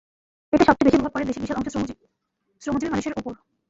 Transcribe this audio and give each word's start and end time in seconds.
এতে 0.53 0.63
সবচেয়ে 0.67 0.87
বেশি 0.87 0.97
প্রভাব 0.97 1.13
পড়ে 1.13 1.27
দেশের 1.27 1.43
বিশাল 1.43 1.57
অংশের 1.57 1.73
শ্রমজীবী 2.61 2.91
মানুষের 2.93 3.13
ওপর। 3.19 3.33